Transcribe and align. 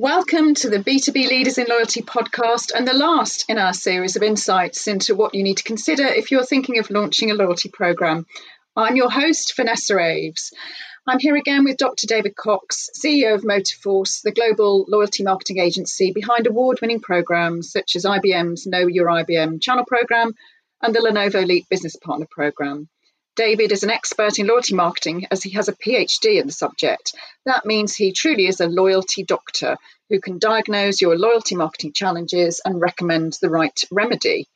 Welcome 0.00 0.54
to 0.54 0.70
the 0.70 0.78
B2B 0.78 1.26
Leaders 1.26 1.58
in 1.58 1.66
Loyalty 1.68 2.02
podcast 2.02 2.70
and 2.72 2.86
the 2.86 2.92
last 2.92 3.46
in 3.48 3.58
our 3.58 3.72
series 3.72 4.14
of 4.14 4.22
insights 4.22 4.86
into 4.86 5.16
what 5.16 5.34
you 5.34 5.42
need 5.42 5.56
to 5.56 5.64
consider 5.64 6.04
if 6.04 6.30
you're 6.30 6.44
thinking 6.44 6.78
of 6.78 6.88
launching 6.88 7.32
a 7.32 7.34
loyalty 7.34 7.68
program. 7.68 8.24
I'm 8.76 8.94
your 8.94 9.10
host, 9.10 9.56
Vanessa 9.56 9.98
Aves. 9.98 10.52
I'm 11.04 11.18
here 11.18 11.34
again 11.34 11.64
with 11.64 11.78
Dr. 11.78 12.06
David 12.06 12.36
Cox, 12.36 12.90
CEO 12.96 13.34
of 13.34 13.42
Motivforce, 13.42 14.22
the 14.22 14.30
global 14.30 14.86
loyalty 14.88 15.24
marketing 15.24 15.58
agency 15.58 16.12
behind 16.12 16.46
award 16.46 16.78
winning 16.80 17.00
programs 17.00 17.72
such 17.72 17.96
as 17.96 18.04
IBM's 18.04 18.68
Know 18.68 18.86
Your 18.86 19.08
IBM 19.08 19.60
channel 19.60 19.84
program 19.84 20.32
and 20.80 20.94
the 20.94 21.00
Lenovo 21.00 21.44
Leap 21.44 21.68
Business 21.68 21.96
Partner 21.96 22.28
program. 22.30 22.88
David 23.38 23.70
is 23.70 23.84
an 23.84 23.90
expert 23.90 24.40
in 24.40 24.48
loyalty 24.48 24.74
marketing 24.74 25.28
as 25.30 25.44
he 25.44 25.50
has 25.50 25.68
a 25.68 25.72
PhD 25.72 26.40
in 26.40 26.48
the 26.48 26.52
subject. 26.52 27.14
That 27.46 27.64
means 27.64 27.94
he 27.94 28.10
truly 28.10 28.48
is 28.48 28.60
a 28.60 28.66
loyalty 28.66 29.22
doctor 29.22 29.76
who 30.10 30.20
can 30.20 30.40
diagnose 30.40 31.00
your 31.00 31.16
loyalty 31.16 31.54
marketing 31.54 31.92
challenges 31.92 32.60
and 32.64 32.80
recommend 32.80 33.38
the 33.40 33.48
right 33.48 33.80
remedy. 33.92 34.48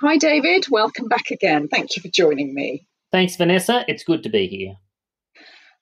Hi, 0.00 0.18
David. 0.18 0.66
Welcome 0.70 1.08
back 1.08 1.32
again. 1.32 1.66
Thank 1.66 1.96
you 1.96 2.02
for 2.02 2.06
joining 2.06 2.54
me. 2.54 2.86
Thanks, 3.10 3.34
Vanessa. 3.34 3.84
It's 3.88 4.04
good 4.04 4.22
to 4.22 4.28
be 4.28 4.46
here. 4.46 4.76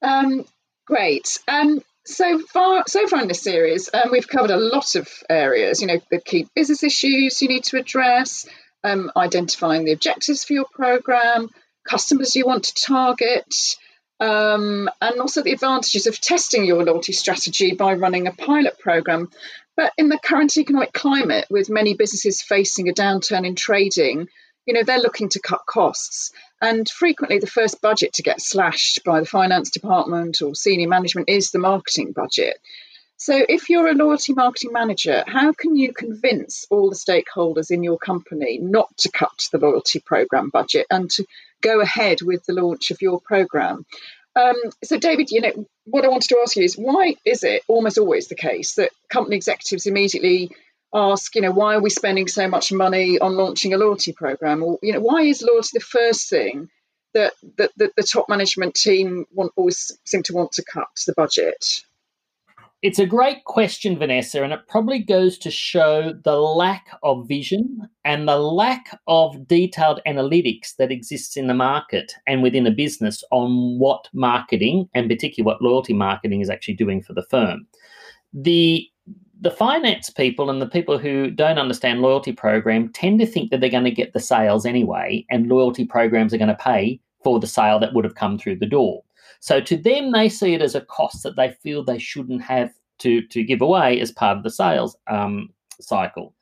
Um, 0.00 0.46
great. 0.86 1.40
Um, 1.46 1.82
so 2.06 2.38
far, 2.38 2.84
so 2.86 3.06
far 3.06 3.20
in 3.20 3.28
this 3.28 3.42
series, 3.42 3.90
um, 3.92 4.10
we've 4.12 4.26
covered 4.26 4.50
a 4.50 4.56
lot 4.56 4.94
of 4.94 5.10
areas. 5.28 5.82
You 5.82 5.88
know, 5.88 6.00
the 6.10 6.22
key 6.22 6.48
business 6.54 6.82
issues 6.82 7.42
you 7.42 7.48
need 7.48 7.64
to 7.64 7.76
address, 7.76 8.48
um, 8.82 9.12
identifying 9.14 9.84
the 9.84 9.92
objectives 9.92 10.42
for 10.42 10.54
your 10.54 10.66
program, 10.72 11.50
customers 11.88 12.36
you 12.36 12.46
want 12.46 12.64
to 12.64 12.74
target, 12.74 13.76
um, 14.20 14.88
and 15.00 15.20
also 15.20 15.42
the 15.42 15.52
advantages 15.52 16.06
of 16.06 16.20
testing 16.20 16.64
your 16.64 16.84
loyalty 16.84 17.12
strategy 17.12 17.72
by 17.72 17.94
running 17.94 18.26
a 18.26 18.32
pilot 18.32 18.78
program. 18.78 19.30
But 19.76 19.92
in 19.96 20.08
the 20.08 20.18
current 20.22 20.56
economic 20.58 20.92
climate, 20.92 21.46
with 21.50 21.70
many 21.70 21.94
businesses 21.94 22.42
facing 22.42 22.88
a 22.88 22.92
downturn 22.92 23.46
in 23.46 23.54
trading, 23.54 24.28
you 24.66 24.74
know, 24.74 24.82
they're 24.82 24.98
looking 24.98 25.30
to 25.30 25.40
cut 25.40 25.64
costs. 25.66 26.32
And 26.60 26.88
frequently, 26.88 27.38
the 27.38 27.46
first 27.46 27.80
budget 27.80 28.12
to 28.14 28.22
get 28.22 28.42
slashed 28.42 29.02
by 29.04 29.20
the 29.20 29.26
finance 29.26 29.70
department 29.70 30.42
or 30.42 30.54
senior 30.54 30.88
management 30.88 31.30
is 31.30 31.50
the 31.50 31.58
marketing 31.58 32.12
budget. 32.12 32.58
So, 33.16 33.44
if 33.48 33.68
you're 33.68 33.88
a 33.88 33.94
loyalty 33.94 34.34
marketing 34.34 34.72
manager, 34.72 35.24
how 35.26 35.52
can 35.52 35.76
you 35.76 35.92
convince 35.92 36.66
all 36.70 36.90
the 36.90 36.96
stakeholders 36.96 37.70
in 37.70 37.82
your 37.82 37.98
company 37.98 38.58
not 38.58 38.94
to 38.98 39.10
cut 39.10 39.48
the 39.50 39.58
loyalty 39.58 40.00
program 40.00 40.50
budget 40.50 40.86
and 40.90 41.10
to 41.10 41.24
go 41.62 41.80
ahead 41.80 42.22
with 42.22 42.44
the 42.46 42.52
launch 42.52 42.90
of 42.90 43.02
your 43.02 43.20
program? 43.20 43.84
Um, 44.36 44.56
so, 44.84 44.98
David, 44.98 45.30
you 45.30 45.40
know, 45.40 45.66
what 45.84 46.04
I 46.04 46.08
wanted 46.08 46.28
to 46.28 46.38
ask 46.42 46.56
you 46.56 46.62
is 46.62 46.76
why 46.76 47.16
is 47.24 47.42
it 47.42 47.62
almost 47.68 47.98
always 47.98 48.28
the 48.28 48.36
case 48.36 48.74
that 48.74 48.90
company 49.08 49.36
executives 49.36 49.86
immediately 49.86 50.50
ask, 50.94 51.34
you 51.34 51.42
know, 51.42 51.52
why 51.52 51.74
are 51.74 51.82
we 51.82 51.90
spending 51.90 52.28
so 52.28 52.48
much 52.48 52.72
money 52.72 53.18
on 53.18 53.36
launching 53.36 53.74
a 53.74 53.78
loyalty 53.78 54.12
program? 54.12 54.62
Or, 54.62 54.78
you 54.82 54.92
know, 54.92 55.00
why 55.00 55.22
is 55.22 55.42
loyalty 55.42 55.70
the 55.74 55.80
first 55.80 56.28
thing 56.30 56.68
that, 57.14 57.32
that, 57.58 57.70
that 57.76 57.96
the 57.96 58.02
top 58.02 58.28
management 58.28 58.74
team 58.74 59.26
want, 59.32 59.52
always 59.56 59.92
seem 60.04 60.22
to 60.24 60.32
want 60.32 60.52
to 60.52 60.64
cut 60.64 60.88
the 61.06 61.14
budget? 61.16 61.82
It's 62.82 62.98
a 62.98 63.04
great 63.04 63.44
question, 63.44 63.98
Vanessa, 63.98 64.42
and 64.42 64.54
it 64.54 64.66
probably 64.66 65.00
goes 65.00 65.36
to 65.38 65.50
show 65.50 66.14
the 66.24 66.36
lack 66.36 66.86
of 67.02 67.28
vision 67.28 67.86
and 68.06 68.26
the 68.26 68.38
lack 68.38 68.98
of 69.06 69.46
detailed 69.46 70.00
analytics 70.06 70.76
that 70.76 70.90
exists 70.90 71.36
in 71.36 71.46
the 71.46 71.54
market 71.54 72.14
and 72.26 72.42
within 72.42 72.66
a 72.66 72.70
business 72.70 73.22
on 73.30 73.78
what 73.78 74.08
marketing, 74.14 74.88
and 74.94 75.10
particularly 75.10 75.44
what 75.44 75.60
loyalty 75.60 75.92
marketing, 75.92 76.40
is 76.40 76.48
actually 76.48 76.72
doing 76.72 77.02
for 77.02 77.12
the 77.12 77.24
firm. 77.24 77.66
The 78.32 78.86
the 79.42 79.50
finance 79.50 80.10
people 80.10 80.50
and 80.50 80.60
the 80.60 80.68
people 80.68 80.98
who 80.98 81.30
don't 81.30 81.58
understand 81.58 82.02
loyalty 82.02 82.32
program 82.32 82.90
tend 82.92 83.18
to 83.20 83.26
think 83.26 83.50
that 83.50 83.60
they're 83.60 83.70
going 83.70 83.84
to 83.84 83.90
get 83.90 84.12
the 84.14 84.20
sales 84.20 84.64
anyway, 84.64 85.26
and 85.30 85.48
loyalty 85.48 85.84
programs 85.84 86.32
are 86.32 86.38
going 86.38 86.48
to 86.48 86.54
pay 86.54 87.00
for 87.24 87.40
the 87.40 87.46
sale 87.46 87.78
that 87.78 87.92
would 87.92 88.04
have 88.04 88.14
come 88.14 88.38
through 88.38 88.56
the 88.56 88.66
door. 88.66 89.02
So 89.40 89.60
to 89.60 89.76
them, 89.76 90.12
they 90.12 90.28
see 90.28 90.54
it 90.54 90.62
as 90.62 90.74
a 90.74 90.80
cost 90.82 91.22
that 91.22 91.36
they 91.36 91.52
feel 91.62 91.84
they 91.84 91.98
shouldn't 91.98 92.42
have 92.42 92.72
to, 92.98 93.22
to 93.28 93.42
give 93.42 93.62
away 93.62 94.00
as 94.00 94.12
part 94.12 94.36
of 94.36 94.42
the 94.42 94.50
sales 94.50 94.96
um, 95.06 95.50
cycle. 95.80 96.34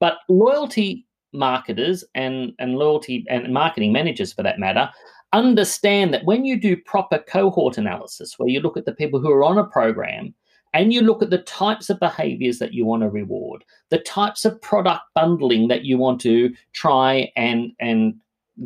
But 0.00 0.18
loyalty 0.28 1.06
marketers 1.32 2.04
and, 2.14 2.52
and 2.58 2.76
loyalty 2.76 3.24
and 3.28 3.52
marketing 3.52 3.92
managers, 3.92 4.32
for 4.32 4.42
that 4.42 4.58
matter, 4.58 4.90
understand 5.32 6.14
that 6.14 6.24
when 6.24 6.44
you 6.44 6.60
do 6.60 6.76
proper 6.76 7.18
cohort 7.18 7.78
analysis, 7.78 8.38
where 8.38 8.48
you 8.48 8.60
look 8.60 8.76
at 8.76 8.84
the 8.84 8.94
people 8.94 9.20
who 9.20 9.30
are 9.30 9.44
on 9.44 9.58
a 9.58 9.64
program 9.64 10.34
and 10.74 10.92
you 10.92 11.00
look 11.00 11.22
at 11.22 11.30
the 11.30 11.38
types 11.38 11.88
of 11.88 12.00
behaviors 12.00 12.58
that 12.58 12.74
you 12.74 12.84
want 12.84 13.02
to 13.02 13.08
reward, 13.08 13.64
the 13.90 13.98
types 13.98 14.44
of 14.44 14.60
product 14.60 15.02
bundling 15.14 15.68
that 15.68 15.84
you 15.84 15.96
want 15.96 16.20
to 16.20 16.52
try 16.72 17.30
and, 17.36 17.72
and 17.80 18.14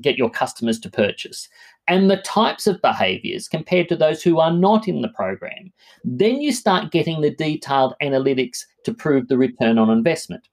get 0.01 0.17
your 0.17 0.31
customers 0.31 0.79
to 0.81 0.91
purchase, 0.91 1.49
and 1.89 2.11
the 2.11 2.19
types 2.19 2.67
of 2.67 2.81
behaviors 2.83 3.49
compared 3.49 3.89
to 3.89 3.97
those 3.97 4.23
who 4.23 4.39
are 4.39 4.53
not 4.53 4.87
in 4.87 5.03
the 5.03 5.09
program, 5.09 5.73
then 6.05 6.41
you 6.41 6.53
start 6.53 6.93
getting 6.93 7.21
the 7.21 7.35
detailed 7.35 7.95
analytics 8.03 8.65
to 8.85 8.95
prove 8.95 9.29
the 9.29 9.39
return 9.39 9.79
on 9.79 9.91
investment. 9.91 10.49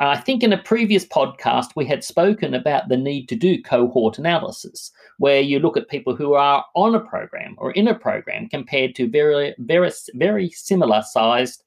I 0.00 0.16
think 0.16 0.44
in 0.44 0.52
a 0.52 0.62
previous 0.62 1.04
podcast, 1.04 1.70
we 1.74 1.84
had 1.84 2.04
spoken 2.04 2.54
about 2.54 2.88
the 2.88 2.96
need 2.96 3.28
to 3.28 3.36
do 3.36 3.60
cohort 3.60 4.16
analysis, 4.18 4.92
where 5.18 5.40
you 5.40 5.58
look 5.58 5.76
at 5.76 5.88
people 5.88 6.14
who 6.14 6.34
are 6.34 6.64
on 6.76 6.94
a 6.94 7.00
program 7.00 7.56
or 7.58 7.72
in 7.72 7.88
a 7.88 7.98
program 7.98 8.48
compared 8.48 8.94
to 8.94 9.10
very, 9.10 9.54
very, 9.58 9.90
very 10.14 10.50
similar 10.50 11.02
sized 11.02 11.64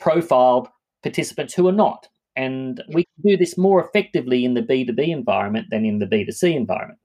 profiled 0.00 0.68
participants 1.02 1.52
who 1.52 1.68
are 1.68 1.72
not. 1.72 2.08
And 2.36 2.82
we 2.92 3.04
can 3.04 3.30
do 3.30 3.36
this 3.36 3.56
more 3.56 3.84
effectively 3.84 4.44
in 4.44 4.54
the 4.54 4.62
B2B 4.62 5.08
environment 5.08 5.68
than 5.70 5.84
in 5.84 5.98
the 5.98 6.06
B2C 6.06 6.54
environment. 6.54 6.98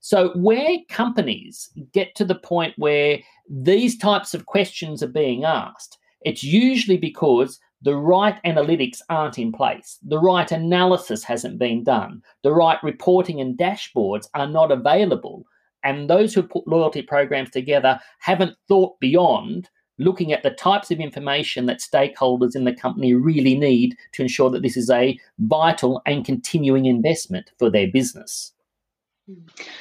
So, 0.00 0.30
where 0.36 0.78
companies 0.88 1.70
get 1.92 2.14
to 2.14 2.24
the 2.24 2.36
point 2.36 2.74
where 2.76 3.18
these 3.50 3.98
types 3.98 4.32
of 4.32 4.46
questions 4.46 5.02
are 5.02 5.08
being 5.08 5.44
asked, 5.44 5.98
it's 6.24 6.44
usually 6.44 6.96
because 6.96 7.58
the 7.82 7.96
right 7.96 8.40
analytics 8.44 9.00
aren't 9.08 9.38
in 9.38 9.52
place, 9.52 9.98
the 10.02 10.18
right 10.18 10.50
analysis 10.50 11.24
hasn't 11.24 11.58
been 11.58 11.84
done, 11.84 12.22
the 12.42 12.52
right 12.52 12.78
reporting 12.82 13.40
and 13.40 13.58
dashboards 13.58 14.28
are 14.34 14.48
not 14.48 14.70
available, 14.70 15.44
and 15.84 16.08
those 16.08 16.34
who 16.34 16.42
put 16.42 16.66
loyalty 16.66 17.02
programs 17.02 17.50
together 17.50 18.00
haven't 18.20 18.56
thought 18.68 18.98
beyond 19.00 19.68
looking 19.98 20.32
at 20.32 20.42
the 20.42 20.50
types 20.50 20.90
of 20.90 21.00
information 21.00 21.66
that 21.66 21.78
stakeholders 21.78 22.54
in 22.54 22.64
the 22.64 22.74
company 22.74 23.14
really 23.14 23.56
need 23.56 23.96
to 24.12 24.22
ensure 24.22 24.50
that 24.50 24.62
this 24.62 24.76
is 24.76 24.90
a 24.90 25.18
vital 25.38 26.00
and 26.06 26.24
continuing 26.24 26.86
investment 26.86 27.50
for 27.58 27.70
their 27.70 27.88
business. 27.88 28.52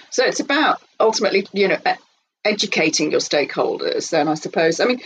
So 0.10 0.26
it's 0.26 0.40
about 0.40 0.82
ultimately, 1.00 1.48
you 1.54 1.70
know, 1.70 1.78
educating 2.44 3.12
your 3.12 3.20
stakeholders. 3.20 4.10
Then 4.10 4.28
I 4.28 4.34
suppose. 4.34 4.80
I 4.80 4.86
mean, 4.86 5.02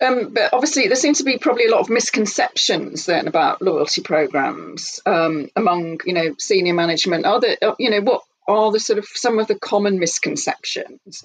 um, 0.00 0.32
but 0.32 0.52
obviously 0.52 0.86
there 0.86 0.96
seems 0.96 1.18
to 1.18 1.24
be 1.24 1.38
probably 1.38 1.66
a 1.66 1.70
lot 1.70 1.80
of 1.80 1.90
misconceptions 1.90 3.06
then 3.06 3.26
about 3.26 3.60
loyalty 3.60 4.00
programs 4.00 5.00
um, 5.06 5.48
among 5.56 6.00
you 6.04 6.12
know 6.12 6.34
senior 6.38 6.74
management. 6.74 7.26
Are 7.26 7.40
there, 7.40 7.56
uh, 7.62 7.74
you 7.78 7.90
know, 7.90 8.00
what 8.00 8.22
are 8.46 8.70
the 8.72 8.80
sort 8.80 8.98
of 8.98 9.06
some 9.06 9.38
of 9.38 9.46
the 9.46 9.58
common 9.58 9.98
misconceptions, 9.98 11.24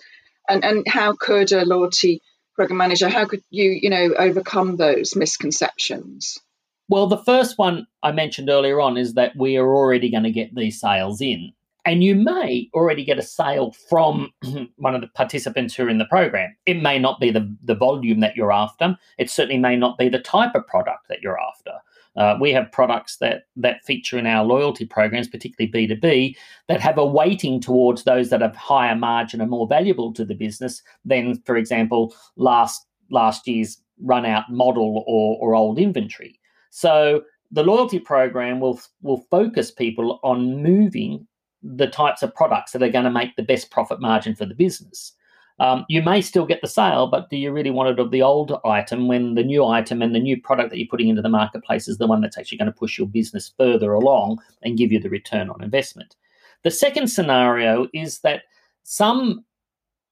and 0.50 0.64
and 0.64 0.88
how 0.88 1.14
could 1.14 1.52
a 1.52 1.66
loyalty 1.66 2.22
program 2.56 2.78
manager 2.78 3.10
how 3.10 3.26
could 3.26 3.42
you 3.50 3.80
you 3.82 3.90
know 3.90 4.14
overcome 4.18 4.78
those 4.78 5.16
misconceptions? 5.16 6.38
Well, 6.90 7.08
the 7.08 7.24
first 7.24 7.58
one 7.58 7.88
I 8.04 8.12
mentioned 8.12 8.50
earlier 8.50 8.82
on 8.82 8.98
is 8.98 9.14
that 9.14 9.36
we 9.38 9.58
are 9.58 9.74
already 9.74 10.12
going 10.12 10.24
to 10.24 10.32
get 10.32 10.54
these 10.54 10.80
sales 10.80 11.22
in. 11.22 11.54
And 11.86 12.04
you 12.04 12.16
may 12.16 12.70
already 12.74 13.04
get 13.04 13.20
a 13.20 13.24
sale 13.24 13.74
from 13.90 14.32
one 14.78 14.96
of 14.96 15.02
the 15.02 15.08
participants 15.08 15.76
who 15.76 15.84
are 15.84 15.90
in 15.90 15.98
the 15.98 16.06
program. 16.06 16.56
It 16.66 16.82
may 16.82 17.00
not 17.00 17.20
be 17.20 17.30
the, 17.30 17.54
the 17.62 17.76
volume 17.76 18.22
that 18.22 18.36
you're 18.36 18.54
after. 18.54 18.98
It 19.18 19.30
certainly 19.30 19.58
may 19.60 19.76
not 19.76 19.98
be 19.98 20.08
the 20.08 20.20
type 20.20 20.56
of 20.56 20.68
product 20.68 21.08
that 21.10 21.22
you're 21.22 21.40
after. 21.40 21.72
Uh, 22.16 22.38
we 22.40 22.52
have 22.52 22.72
products 22.72 23.18
that 23.18 23.44
that 23.56 23.84
feature 23.84 24.18
in 24.18 24.28
our 24.28 24.46
loyalty 24.46 24.86
programs, 24.86 25.28
particularly 25.28 25.72
B2B, 25.88 26.36
that 26.68 26.82
have 26.82 26.98
a 26.98 27.06
weighting 27.06 27.60
towards 27.60 28.04
those 28.04 28.30
that 28.30 28.42
have 28.42 28.56
higher 28.56 28.96
margin 28.96 29.42
and 29.42 29.50
more 29.50 29.68
valuable 29.68 30.14
to 30.14 30.24
the 30.24 30.36
business 30.36 30.82
than, 31.06 31.42
for 31.46 31.58
example, 31.58 32.14
last 32.36 32.86
last 33.10 33.48
year's 33.48 33.82
run 34.02 34.26
out 34.26 34.52
model 34.52 35.04
or, 35.08 35.38
or 35.40 35.56
old 35.56 35.80
inventory. 35.80 36.40
So 36.70 37.24
the 37.52 37.64
loyalty 37.64 38.00
program 38.00 38.60
will 38.60 38.80
will 39.02 39.26
focus 39.32 39.72
people 39.72 40.20
on 40.24 40.62
moving 40.62 41.28
the 41.64 41.88
types 41.88 42.22
of 42.22 42.36
products 42.36 42.74
that 42.74 42.84
are 42.84 42.90
going 42.90 43.06
to 43.06 43.12
make 43.12 43.36
the 43.36 43.44
best 43.44 43.72
profit 43.72 44.02
margin 44.02 44.36
for 44.36 44.46
the 44.46 44.56
business. 44.56 45.14
Um, 45.64 45.86
you 45.88 46.02
may 46.02 46.20
still 46.20 46.46
get 46.46 46.60
the 46.60 46.68
sale, 46.68 47.08
but 47.08 47.30
do 47.30 47.38
you 47.38 47.50
really 47.54 47.72
want 47.72 47.88
it 47.88 47.98
of 47.98 48.12
the 48.12 48.22
old 48.22 48.60
item 48.66 49.08
when 49.08 49.36
the 49.36 49.46
new 49.46 49.66
item 49.66 50.02
and 50.02 50.14
the 50.14 50.20
new 50.20 50.40
product 50.40 50.72
that 50.72 50.78
you're 50.78 50.90
putting 50.92 51.08
into 51.08 51.22
the 51.22 51.30
marketplace 51.30 51.88
is 51.88 52.00
the 52.00 52.06
one 52.06 52.20
that's 52.20 52.38
actually 52.38 52.58
going 52.58 52.70
to 52.70 52.78
push 52.78 52.98
your 52.98 53.08
business 53.08 53.54
further 53.58 53.94
along 53.94 54.40
and 54.62 54.78
give 54.78 54.92
you 54.92 55.00
the 55.00 55.10
return 55.10 55.50
on 55.50 55.64
investment? 55.64 56.18
The 56.66 56.72
second 56.72 57.08
scenario 57.08 57.88
is 57.94 58.20
that 58.20 58.42
some 58.84 59.46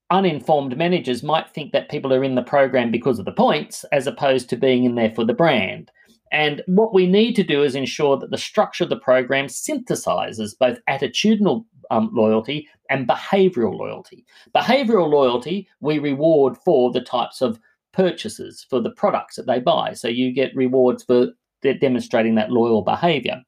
uninformed 0.10 0.78
managers 0.78 1.22
might 1.22 1.50
think 1.50 1.74
that 1.74 1.90
people 1.90 2.14
are 2.14 2.24
in 2.24 2.36
the 2.36 2.44
program 2.44 2.90
because 2.90 3.20
of 3.20 3.26
the 3.26 3.34
points 3.34 3.84
as 3.92 4.08
opposed 4.08 4.50
to 4.50 4.56
being 4.56 4.86
in 4.86 4.96
there 4.96 5.12
for 5.14 5.26
the 5.26 5.34
brand. 5.34 5.92
And 6.32 6.64
what 6.68 6.94
we 6.94 7.06
need 7.08 7.36
to 7.36 7.44
do 7.44 7.62
is 7.62 7.76
ensure 7.76 8.18
that 8.20 8.32
the 8.32 8.38
structure 8.38 8.86
of 8.86 8.90
the 8.90 8.96
program 8.96 9.48
synthesizes 9.48 10.58
both 10.58 10.80
attitudinal 10.90 11.66
um, 11.92 12.10
loyalty 12.14 12.68
and 12.90 13.08
behavioral 13.08 13.78
loyalty. 13.78 14.26
Behavioral 14.56 15.10
loyalty, 15.10 15.68
we 15.82 16.00
reward 16.00 16.58
for 16.66 16.92
the 16.92 17.02
types 17.02 17.42
of 17.42 17.60
purchases, 17.92 18.66
for 18.70 18.80
the 18.80 18.92
products 18.92 19.36
that 19.36 19.46
they 19.46 19.60
buy. 19.60 19.94
So 19.94 20.08
you 20.08 20.34
get 20.34 20.56
rewards 20.56 21.04
for 21.04 21.28
demonstrating 21.62 22.36
that 22.36 22.52
loyal 22.52 22.82
behavior. 22.82 23.42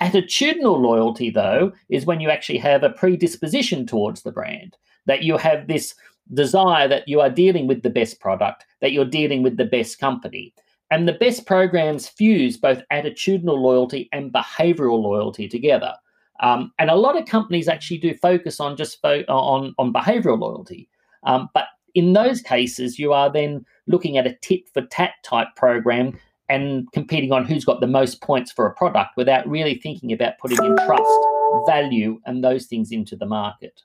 Attitudinal 0.00 0.80
loyalty, 0.80 1.30
though, 1.30 1.72
is 1.88 2.06
when 2.06 2.20
you 2.20 2.28
actually 2.28 2.58
have 2.58 2.82
a 2.82 2.90
predisposition 2.90 3.86
towards 3.86 4.22
the 4.22 4.32
brand, 4.32 4.76
that 5.06 5.22
you 5.22 5.36
have 5.36 5.68
this 5.68 5.94
desire 6.34 6.88
that 6.88 7.06
you 7.06 7.20
are 7.20 7.30
dealing 7.30 7.66
with 7.66 7.82
the 7.82 7.90
best 7.90 8.18
product, 8.18 8.64
that 8.80 8.92
you're 8.92 9.04
dealing 9.04 9.42
with 9.42 9.58
the 9.58 9.64
best 9.64 9.98
company. 10.00 10.54
And 10.90 11.06
the 11.06 11.12
best 11.12 11.46
programs 11.46 12.08
fuse 12.08 12.56
both 12.56 12.82
attitudinal 12.92 13.58
loyalty 13.58 14.08
and 14.12 14.32
behavioral 14.32 15.02
loyalty 15.02 15.48
together. 15.48 15.94
Um, 16.42 16.72
and 16.78 16.90
a 16.90 16.96
lot 16.96 17.16
of 17.16 17.26
companies 17.26 17.68
actually 17.68 17.98
do 17.98 18.14
focus 18.14 18.60
on 18.60 18.76
just 18.76 19.00
fo- 19.00 19.24
on, 19.28 19.74
on 19.78 19.92
behavioral 19.92 20.38
loyalty. 20.38 20.88
Um, 21.22 21.48
but 21.54 21.66
in 21.94 22.12
those 22.12 22.40
cases, 22.40 22.98
you 22.98 23.12
are 23.12 23.32
then 23.32 23.64
looking 23.86 24.18
at 24.18 24.26
a 24.26 24.36
tit 24.42 24.68
for 24.74 24.82
tat 24.82 25.12
type 25.24 25.48
program 25.56 26.18
and 26.48 26.90
competing 26.92 27.32
on 27.32 27.44
who's 27.44 27.64
got 27.64 27.80
the 27.80 27.86
most 27.86 28.20
points 28.20 28.50
for 28.50 28.66
a 28.66 28.74
product 28.74 29.16
without 29.16 29.48
really 29.48 29.76
thinking 29.76 30.12
about 30.12 30.38
putting 30.38 30.62
in 30.62 30.76
trust, 30.84 31.18
value, 31.66 32.20
and 32.26 32.42
those 32.42 32.66
things 32.66 32.90
into 32.90 33.16
the 33.16 33.26
market. 33.26 33.80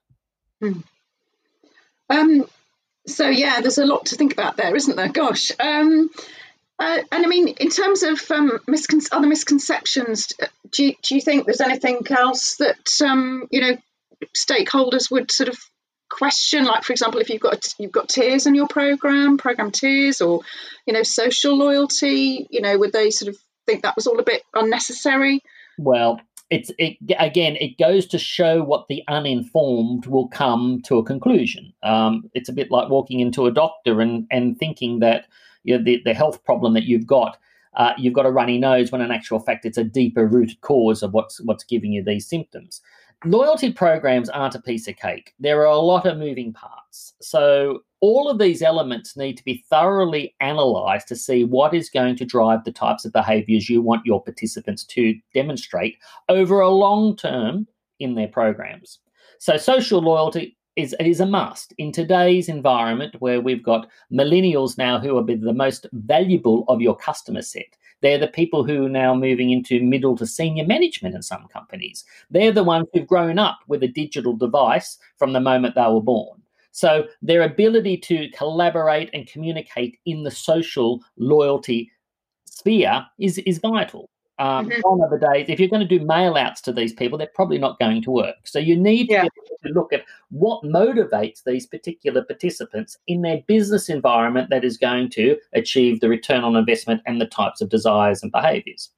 Hmm. 0.62 0.80
Um, 2.10 2.46
so 3.06 3.30
yeah, 3.30 3.62
there's 3.62 3.78
a 3.78 3.86
lot 3.86 4.08
to 4.08 4.16
think 4.16 4.34
about 4.34 4.58
there, 4.58 4.76
isn't 4.76 4.96
there? 4.96 5.10
Gosh. 5.10 5.52
Um, 5.60 6.10
uh, 6.80 7.00
and 7.12 7.26
I 7.26 7.28
mean, 7.28 7.48
in 7.48 7.70
terms 7.70 8.04
of 8.04 8.20
um, 8.30 8.60
miscon- 8.68 9.10
other 9.12 9.28
misconceptions, 9.28 10.34
do 10.72 10.86
you, 10.86 10.94
do 11.02 11.16
you 11.16 11.22
think 11.22 11.46
there's 11.46 11.62
anything 11.62 12.06
else 12.10 12.58
that 12.58 13.02
um, 13.04 13.48
you 13.52 13.62
know 13.62 13.78
stakeholders 14.36 15.10
would 15.10 15.32
sort 15.32 15.50
of 15.50 15.58
question? 16.10 16.66
Like 16.66 16.84
for 16.84 16.94
example 16.94 17.20
if 17.20 17.30
you've 17.30 17.42
got 17.42 17.74
you've 17.80 17.92
got 17.92 18.10
tiers 18.10 18.46
in 18.46 18.54
your 18.54 18.68
program 18.68 19.38
program 19.38 19.72
tiers 19.72 20.22
or 20.22 20.42
you 20.86 20.94
know 20.94 21.04
social 21.04 21.58
loyalty 21.58 22.48
you 22.50 22.62
know 22.62 22.78
would 22.78 22.94
they 22.94 23.12
sort 23.12 23.30
of 23.30 23.38
think 23.66 23.84
that 23.84 23.96
was 23.96 24.08
all 24.08 24.20
a 24.20 24.24
bit 24.24 24.44
unnecessary? 24.54 25.42
Well 25.80 26.22
it's 26.50 26.72
it 26.78 26.98
again 27.20 27.58
it 27.60 27.78
goes 27.78 28.06
to 28.08 28.20
show 28.20 28.64
what 28.64 28.88
the 28.88 29.04
uninformed 29.08 30.06
will 30.06 30.28
come 30.28 30.82
to 30.86 31.00
a 31.00 31.04
conclusion. 31.04 31.74
Um, 31.84 32.30
it's 32.34 32.50
a 32.50 32.54
bit 32.54 32.72
like 32.72 32.90
walking 32.90 33.20
into 33.20 33.48
a 33.48 33.52
doctor 33.52 34.00
and 34.00 34.28
and 34.30 34.58
thinking 34.58 35.00
that 35.00 35.26
you 35.68 35.78
know 35.78 35.84
the, 35.84 36.02
the 36.06 36.14
health 36.14 36.44
problem 36.44 36.74
that 36.74 36.86
you've 36.86 37.06
got 37.06 37.38
uh, 37.76 37.94
you've 37.98 38.14
got 38.14 38.26
a 38.26 38.32
runny 38.32 38.58
nose 38.58 38.92
when 38.92 39.02
in 39.02 39.12
actual 39.12 39.40
fact 39.40 39.66
it's 39.66 39.78
a 39.78 39.84
deeper 39.84 40.26
rooted 40.26 40.60
cause 40.62 41.04
of 41.04 41.14
what's 41.14 41.40
what's 41.42 41.64
giving 41.64 41.92
you 41.92 42.04
these 42.04 42.28
symptoms 42.28 42.82
loyalty 43.26 43.72
programs 43.72 44.30
aren't 44.30 44.56
a 44.56 44.62
piece 44.62 44.88
of 44.88 44.96
cake. 44.96 45.34
There 45.40 45.62
are 45.62 45.66
a 45.66 45.78
lot 45.78 46.06
of 46.06 46.18
moving 46.18 46.54
parts. 46.54 47.14
So, 47.22 47.80
all 48.00 48.30
of 48.30 48.38
these 48.38 48.62
elements 48.62 49.18
need 49.18 49.38
to 49.38 49.44
be 49.44 49.66
thoroughly 49.70 50.36
analyzed 50.40 51.08
to 51.08 51.16
see 51.16 51.44
what 51.44 51.74
is 51.74 51.90
going 51.90 52.16
to 52.18 52.26
drive 52.26 52.64
the 52.64 52.72
types 52.72 53.06
of 53.06 53.12
behaviors 53.12 53.70
you 53.70 53.82
want 53.82 54.06
your 54.06 54.24
participants 54.24 54.84
to 54.86 55.16
demonstrate 55.34 55.98
over 56.30 56.60
a 56.60 56.70
long 56.70 57.16
term 57.16 57.68
in 58.00 58.14
their 58.14 58.28
programs. 58.28 59.00
So, 59.40 59.58
social 59.58 60.02
loyalty 60.02 60.57
is, 60.78 60.96
is 61.00 61.20
a 61.20 61.26
must 61.26 61.74
in 61.78 61.92
today's 61.92 62.48
environment 62.48 63.16
where 63.20 63.42
we've 63.42 63.64
got 63.64 63.90
millennials 64.14 64.78
now 64.78 65.00
who 65.00 65.18
are 65.18 65.24
the 65.24 65.54
most 65.54 65.88
valuable 65.92 66.64
of 66.70 66.82
your 66.82 66.96
customer 66.96 67.42
set. 67.42 67.76
They're 68.02 68.20
the 68.20 68.28
people 68.28 68.64
who 68.64 68.86
are 68.86 68.90
now 68.90 69.16
moving 69.16 69.50
into 69.50 69.82
middle 69.82 70.16
to 70.18 70.28
senior 70.28 70.66
management 70.66 71.16
in 71.16 71.24
some 71.24 71.48
companies. 71.48 72.06
They're 72.30 72.52
the 72.52 72.64
ones 72.64 72.88
who've 72.94 73.08
grown 73.08 73.40
up 73.40 73.58
with 73.68 73.82
a 73.82 73.88
digital 73.88 74.38
device 74.38 75.00
from 75.18 75.34
the 75.34 75.40
moment 75.40 75.74
they 75.74 75.82
were 75.82 76.00
born. 76.00 76.42
So 76.72 77.08
their 77.24 77.42
ability 77.42 77.98
to 77.98 78.30
collaborate 78.30 79.10
and 79.14 79.26
communicate 79.26 79.98
in 80.06 80.22
the 80.22 80.30
social 80.30 81.04
loyalty 81.18 81.92
sphere 82.46 83.04
is, 83.18 83.40
is 83.40 83.58
vital. 83.58 84.12
Um, 84.40 84.70
mm-hmm. 84.70 84.82
One 84.82 85.02
of 85.02 85.10
the 85.10 85.18
days, 85.18 85.48
if 85.50 85.60
you're 85.60 85.70
going 85.70 85.88
to 85.88 85.98
do 85.98 86.06
mail 86.06 86.36
outs 86.36 86.62
to 86.62 86.72
these 86.72 86.94
people, 86.94 87.18
they're 87.18 87.28
probably 87.34 87.58
not 87.58 87.80
going 87.80 88.04
to 88.04 88.12
work. 88.12 88.36
So 88.46 88.60
you 88.60 88.78
need 88.78 89.10
yeah. 89.10 89.24
to 89.24 89.30
look 89.74 89.92
at 89.92 90.04
what 90.30 90.64
motivates 90.64 91.44
these 91.44 91.66
particular 91.66 92.24
participants 92.24 92.98
in 93.08 93.24
their 93.24 93.42
business 93.48 93.90
environment 93.90 94.50
that 94.52 94.64
is 94.64 94.78
going 94.78 95.10
to 95.12 95.38
achieve 95.54 96.00
the 96.00 96.10
return 96.10 96.44
on 96.44 96.56
investment 96.56 97.02
and 97.08 97.20
the 97.20 97.26
types 97.26 97.62
of 97.62 97.70
desires 97.70 98.22
and 98.22 98.32
behaviors. 98.32 98.92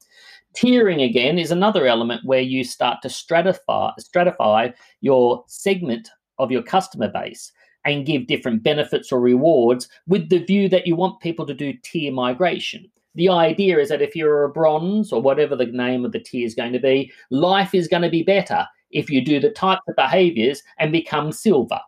Tiering 0.54 1.02
again 1.02 1.38
is 1.38 1.50
another 1.50 1.86
element 1.86 2.24
where 2.24 2.40
you 2.40 2.62
start 2.62 3.00
to 3.02 3.08
stratify, 3.08 3.92
stratify 3.98 4.74
your 5.00 5.44
segment 5.46 6.10
of 6.38 6.50
your 6.50 6.62
customer 6.62 7.08
base 7.08 7.52
and 7.86 8.04
give 8.04 8.26
different 8.26 8.62
benefits 8.62 9.10
or 9.10 9.20
rewards 9.20 9.88
with 10.06 10.28
the 10.28 10.44
view 10.44 10.68
that 10.68 10.86
you 10.86 10.96
want 10.96 11.20
people 11.20 11.46
to 11.46 11.54
do 11.54 11.72
tier 11.82 12.12
migration 12.12 12.90
the 13.14 13.28
idea 13.28 13.78
is 13.78 13.88
that 13.88 14.02
if 14.02 14.14
you're 14.14 14.44
a 14.44 14.48
bronze 14.48 15.12
or 15.12 15.20
whatever 15.20 15.56
the 15.56 15.66
name 15.66 16.04
of 16.04 16.12
the 16.12 16.20
tier 16.20 16.46
is 16.46 16.54
going 16.54 16.72
to 16.72 16.78
be, 16.78 17.12
life 17.30 17.74
is 17.74 17.88
going 17.88 18.02
to 18.02 18.10
be 18.10 18.22
better 18.22 18.66
if 18.90 19.10
you 19.10 19.24
do 19.24 19.40
the 19.40 19.50
types 19.50 19.82
of 19.88 19.96
behaviors 19.96 20.62
and 20.78 20.92
become 20.92 21.32
silver. 21.32 21.80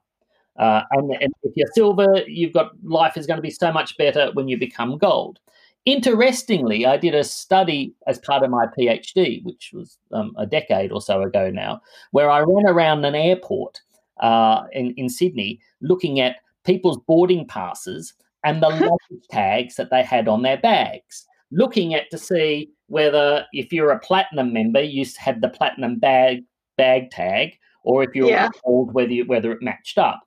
Uh, 0.58 0.82
and, 0.92 1.10
and, 1.20 1.32
if 1.44 1.52
you're 1.56 1.68
silver, 1.74 2.22
you've 2.26 2.52
got 2.52 2.72
life 2.84 3.16
is 3.16 3.26
going 3.26 3.38
to 3.38 3.42
be 3.42 3.50
so 3.50 3.72
much 3.72 3.96
better 3.96 4.30
when 4.34 4.48
you 4.48 4.58
become 4.58 4.98
gold. 4.98 5.40
Interestingly, 5.86 6.86
I 6.86 6.96
did 6.96 7.14
a 7.14 7.24
study 7.24 7.94
as 8.06 8.18
part 8.18 8.44
of 8.44 8.50
my 8.50 8.66
PhD, 8.66 9.42
which 9.44 9.70
was 9.72 9.98
um, 10.12 10.34
a 10.36 10.46
decade 10.46 10.92
or 10.92 11.00
so 11.00 11.22
ago 11.22 11.50
now, 11.50 11.80
where 12.10 12.30
I 12.30 12.40
ran 12.40 12.66
around 12.66 13.04
an 13.04 13.14
airport 13.14 13.80
uh, 14.20 14.64
in, 14.72 14.94
in 14.96 15.08
Sydney 15.08 15.60
looking 15.80 16.20
at 16.20 16.36
people's 16.64 16.98
boarding 17.08 17.46
passes 17.46 18.14
and 18.44 18.62
the 18.62 18.68
luggage 18.68 19.26
tags 19.30 19.76
that 19.76 19.90
they 19.90 20.02
had 20.02 20.28
on 20.28 20.42
their 20.42 20.58
bags, 20.58 21.26
looking 21.50 21.94
at 21.94 22.10
to 22.10 22.18
see 22.18 22.70
whether 22.86 23.46
if 23.52 23.72
you're 23.72 23.90
a 23.90 23.98
platinum 23.98 24.52
member, 24.52 24.82
you 24.82 25.04
had 25.18 25.40
the 25.40 25.48
platinum 25.48 25.98
bag 25.98 26.42
bag 26.76 27.10
tag, 27.10 27.52
or 27.84 28.02
if 28.02 28.10
you're 28.14 28.28
yeah. 28.28 28.48
old, 28.64 28.92
whether 28.94 29.12
you, 29.12 29.24
whether 29.26 29.52
it 29.52 29.62
matched 29.62 29.98
up. 29.98 30.20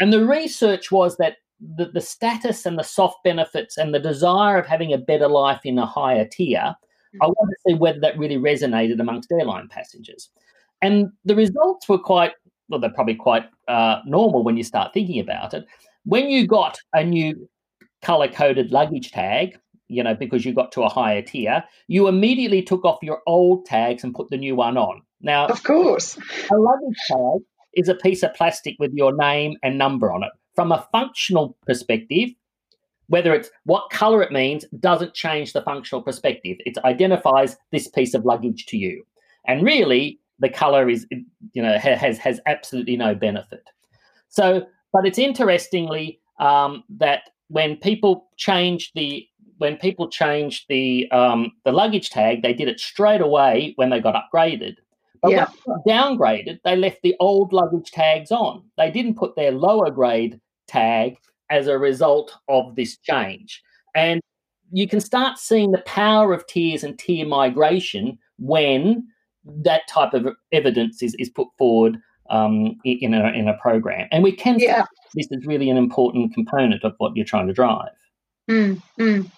And 0.00 0.12
the 0.12 0.24
research 0.24 0.90
was 0.90 1.16
that 1.18 1.36
the, 1.76 1.86
the 1.86 2.00
status 2.00 2.66
and 2.66 2.78
the 2.78 2.82
soft 2.82 3.18
benefits 3.22 3.76
and 3.76 3.94
the 3.94 4.00
desire 4.00 4.58
of 4.58 4.66
having 4.66 4.92
a 4.92 4.98
better 4.98 5.28
life 5.28 5.60
in 5.64 5.78
a 5.78 5.86
higher 5.86 6.26
tier, 6.26 6.74
I 7.20 7.26
want 7.26 7.50
to 7.50 7.70
see 7.70 7.74
whether 7.74 8.00
that 8.00 8.18
really 8.18 8.38
resonated 8.38 9.00
amongst 9.00 9.30
airline 9.30 9.68
passengers. 9.68 10.30
And 10.80 11.10
the 11.24 11.36
results 11.36 11.88
were 11.88 11.98
quite, 11.98 12.32
well, 12.68 12.80
they're 12.80 12.90
probably 12.90 13.14
quite 13.14 13.44
uh, 13.68 13.98
normal 14.06 14.42
when 14.42 14.56
you 14.56 14.64
start 14.64 14.92
thinking 14.94 15.20
about 15.20 15.54
it. 15.54 15.66
When 16.04 16.30
you 16.30 16.46
got 16.46 16.78
a 16.92 17.04
new 17.04 17.48
color 18.02 18.28
coded 18.28 18.72
luggage 18.72 19.12
tag, 19.12 19.58
you 19.88 20.02
know, 20.02 20.14
because 20.14 20.44
you 20.44 20.54
got 20.54 20.72
to 20.72 20.82
a 20.82 20.88
higher 20.88 21.22
tier, 21.22 21.62
you 21.86 22.08
immediately 22.08 22.62
took 22.62 22.84
off 22.84 22.98
your 23.02 23.20
old 23.26 23.66
tags 23.66 24.02
and 24.02 24.14
put 24.14 24.30
the 24.30 24.36
new 24.36 24.56
one 24.56 24.76
on. 24.76 25.02
Now, 25.20 25.46
of 25.46 25.62
course, 25.62 26.16
a 26.50 26.56
luggage 26.56 26.96
tag 27.06 27.40
is 27.74 27.88
a 27.88 27.94
piece 27.94 28.22
of 28.22 28.34
plastic 28.34 28.76
with 28.78 28.92
your 28.94 29.14
name 29.14 29.56
and 29.62 29.78
number 29.78 30.12
on 30.12 30.22
it. 30.22 30.30
From 30.54 30.72
a 30.72 30.86
functional 30.92 31.56
perspective, 31.66 32.30
whether 33.06 33.34
it's 33.34 33.50
what 33.64 33.90
color 33.90 34.22
it 34.22 34.32
means 34.32 34.64
doesn't 34.80 35.14
change 35.14 35.52
the 35.52 35.62
functional 35.62 36.02
perspective. 36.02 36.56
It 36.60 36.78
identifies 36.84 37.56
this 37.70 37.88
piece 37.88 38.14
of 38.14 38.24
luggage 38.24 38.66
to 38.66 38.76
you. 38.76 39.04
And 39.46 39.62
really, 39.62 40.18
the 40.38 40.48
color 40.48 40.88
is, 40.88 41.06
you 41.52 41.62
know, 41.62 41.78
has 41.78 42.18
has 42.18 42.40
absolutely 42.46 42.96
no 42.96 43.14
benefit. 43.14 43.68
So, 44.28 44.66
but 44.92 45.06
it's 45.06 45.18
interestingly 45.18 46.20
um, 46.38 46.84
that 46.90 47.30
when 47.48 47.76
people 47.76 48.28
changed 48.36 48.92
the 48.94 49.26
when 49.58 49.76
people 49.76 50.08
changed 50.08 50.64
the 50.68 51.10
um, 51.12 51.52
the 51.64 51.72
luggage 51.72 52.10
tag, 52.10 52.42
they 52.42 52.52
did 52.52 52.68
it 52.68 52.80
straight 52.80 53.20
away 53.20 53.72
when 53.76 53.90
they 53.90 54.00
got 54.00 54.14
upgraded. 54.14 54.76
But 55.20 55.30
yeah. 55.30 55.46
when 55.64 55.80
they 55.86 55.92
downgraded, 55.92 56.58
they 56.64 56.76
left 56.76 56.98
the 57.02 57.14
old 57.20 57.52
luggage 57.52 57.92
tags 57.92 58.32
on. 58.32 58.64
They 58.76 58.90
didn't 58.90 59.14
put 59.14 59.36
their 59.36 59.52
lower 59.52 59.90
grade 59.90 60.40
tag 60.66 61.16
as 61.48 61.68
a 61.68 61.78
result 61.78 62.34
of 62.48 62.74
this 62.74 62.96
change. 62.98 63.62
And 63.94 64.20
you 64.72 64.88
can 64.88 65.00
start 65.00 65.38
seeing 65.38 65.70
the 65.70 65.82
power 65.82 66.32
of 66.32 66.46
tiers 66.46 66.82
and 66.82 66.98
tier 66.98 67.26
migration 67.26 68.18
when 68.38 69.06
that 69.44 69.86
type 69.88 70.14
of 70.14 70.26
evidence 70.50 71.02
is, 71.02 71.14
is 71.18 71.28
put 71.28 71.48
forward 71.58 71.98
um, 72.30 72.78
in, 72.84 73.14
a, 73.14 73.28
in 73.32 73.48
a 73.48 73.54
program. 73.54 74.08
And 74.10 74.22
we 74.22 74.32
can 74.32 74.58
yeah 74.58 74.86
this 75.14 75.28
is 75.30 75.46
really 75.46 75.70
an 75.70 75.76
important 75.76 76.34
component 76.34 76.84
of 76.84 76.94
what 76.98 77.12
you're 77.16 77.26
trying 77.26 77.48
to 77.48 77.52
drive. 77.52 77.90
Mm, 78.50 78.82
mm. 78.98 79.30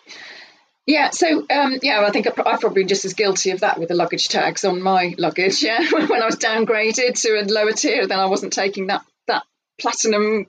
Yeah, 0.87 1.11
so 1.11 1.47
um, 1.51 1.79
yeah, 1.83 2.05
I 2.07 2.11
think 2.11 2.27
I've 2.27 2.35
probably 2.35 2.83
been 2.83 2.89
just 2.89 3.05
as 3.05 3.15
guilty 3.15 3.51
of 3.51 3.61
that 3.61 3.79
with 3.79 3.89
the 3.89 3.95
luggage 3.95 4.29
tags 4.29 4.65
on 4.65 4.83
my 4.83 5.15
luggage. 5.17 5.63
Yeah, 5.63 5.83
when 5.91 6.23
I 6.23 6.27
was 6.27 6.37
downgraded 6.37 7.21
to 7.23 7.41
a 7.41 7.45
lower 7.45 7.73
tier, 7.73 8.07
then 8.07 8.19
I 8.19 8.27
wasn't 8.27 8.53
taking 8.53 8.89
that 8.89 9.03
that 9.27 9.45
platinum 9.81 10.47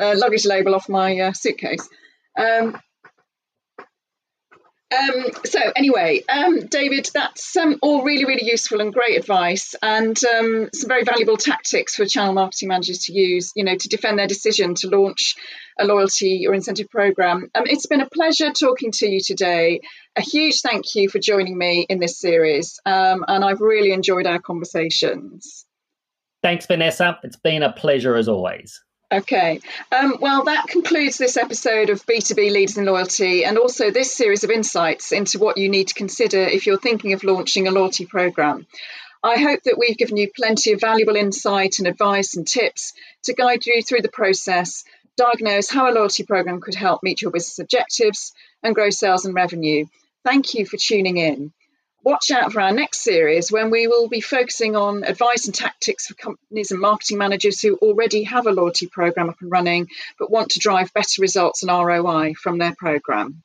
uh, 0.00 0.14
luggage 0.16 0.46
label 0.46 0.74
off 0.74 0.88
my 0.88 1.18
uh, 1.18 1.32
suitcase. 1.32 1.86
Um, 2.38 2.80
um, 4.94 5.24
so 5.44 5.58
anyway, 5.74 6.22
um, 6.28 6.66
David, 6.66 7.10
that's 7.12 7.56
um, 7.56 7.78
all 7.82 8.04
really, 8.04 8.24
really 8.24 8.48
useful 8.48 8.80
and 8.80 8.92
great 8.92 9.18
advice, 9.18 9.74
and 9.82 10.16
um, 10.24 10.68
some 10.72 10.88
very 10.88 11.02
valuable 11.02 11.36
tactics 11.36 11.96
for 11.96 12.06
channel 12.06 12.34
marketing 12.34 12.68
managers 12.68 12.98
to 13.06 13.12
use, 13.12 13.50
you 13.56 13.64
know, 13.64 13.76
to 13.76 13.88
defend 13.88 14.16
their 14.16 14.28
decision 14.28 14.76
to 14.76 14.88
launch 14.88 15.34
a 15.76 15.84
loyalty 15.84 16.46
or 16.46 16.54
incentive 16.54 16.88
program. 16.88 17.50
Um, 17.54 17.64
it's 17.66 17.86
been 17.86 18.00
a 18.00 18.08
pleasure 18.08 18.52
talking 18.52 18.92
to 18.92 19.08
you 19.08 19.20
today. 19.20 19.80
A 20.14 20.20
huge 20.20 20.60
thank 20.60 20.94
you 20.94 21.08
for 21.08 21.18
joining 21.18 21.58
me 21.58 21.84
in 21.88 21.98
this 21.98 22.20
series, 22.20 22.78
um, 22.86 23.24
and 23.26 23.44
I've 23.44 23.60
really 23.60 23.90
enjoyed 23.90 24.26
our 24.26 24.38
conversations. 24.38 25.66
Thanks, 26.44 26.64
Vanessa. 26.66 27.18
It's 27.24 27.36
been 27.36 27.64
a 27.64 27.72
pleasure 27.72 28.14
as 28.14 28.28
always. 28.28 28.80
Okay. 29.10 29.60
Um, 29.92 30.16
well, 30.20 30.44
that 30.44 30.66
concludes 30.66 31.16
this 31.16 31.36
episode 31.36 31.90
of 31.90 32.04
B2B 32.06 32.50
Leaders 32.50 32.76
in 32.76 32.84
Loyalty 32.86 33.44
and 33.44 33.56
also 33.56 33.92
this 33.92 34.12
series 34.12 34.42
of 34.42 34.50
insights 34.50 35.12
into 35.12 35.38
what 35.38 35.58
you 35.58 35.68
need 35.68 35.88
to 35.88 35.94
consider 35.94 36.40
if 36.40 36.66
you're 36.66 36.78
thinking 36.78 37.12
of 37.12 37.22
launching 37.22 37.68
a 37.68 37.70
loyalty 37.70 38.04
program. 38.04 38.66
I 39.22 39.36
hope 39.38 39.62
that 39.62 39.78
we've 39.78 39.96
given 39.96 40.16
you 40.16 40.28
plenty 40.34 40.72
of 40.72 40.80
valuable 40.80 41.14
insight 41.14 41.78
and 41.78 41.86
advice 41.86 42.36
and 42.36 42.46
tips 42.46 42.94
to 43.24 43.34
guide 43.34 43.64
you 43.64 43.80
through 43.80 44.02
the 44.02 44.08
process, 44.08 44.82
diagnose 45.16 45.70
how 45.70 45.88
a 45.88 45.94
loyalty 45.94 46.24
program 46.24 46.60
could 46.60 46.74
help 46.74 47.04
meet 47.04 47.22
your 47.22 47.30
business 47.30 47.60
objectives, 47.60 48.32
and 48.64 48.74
grow 48.74 48.90
sales 48.90 49.24
and 49.24 49.36
revenue. 49.36 49.86
Thank 50.24 50.54
you 50.54 50.66
for 50.66 50.78
tuning 50.78 51.16
in 51.16 51.52
watch 52.06 52.30
out 52.30 52.52
for 52.52 52.60
our 52.60 52.72
next 52.72 53.00
series 53.00 53.50
when 53.50 53.68
we 53.68 53.88
will 53.88 54.08
be 54.08 54.20
focusing 54.20 54.76
on 54.76 55.02
advice 55.02 55.46
and 55.46 55.54
tactics 55.54 56.06
for 56.06 56.14
companies 56.14 56.70
and 56.70 56.80
marketing 56.80 57.18
managers 57.18 57.60
who 57.60 57.74
already 57.78 58.22
have 58.22 58.46
a 58.46 58.52
loyalty 58.52 58.86
program 58.86 59.28
up 59.28 59.40
and 59.40 59.50
running 59.50 59.88
but 60.16 60.30
want 60.30 60.50
to 60.50 60.60
drive 60.60 60.94
better 60.94 61.20
results 61.20 61.64
and 61.64 61.70
ROI 61.72 62.34
from 62.34 62.58
their 62.58 62.76
program. 62.78 63.42